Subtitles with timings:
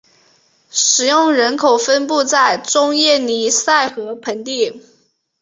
[0.71, 4.81] 使用人口分布在中叶尼塞河盆地。